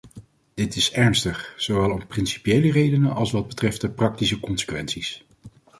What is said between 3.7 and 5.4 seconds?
de praktische consequenties.